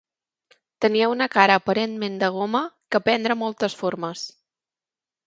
[0.85, 2.61] Tenia una cara aparentment de goma
[2.95, 4.25] que prendre moltes formes.